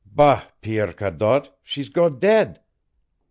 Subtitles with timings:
[0.09, 2.59] Bâ Pierre Cadotte, she's go dead.